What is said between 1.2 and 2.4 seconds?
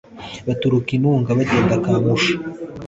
bagenda aka Musha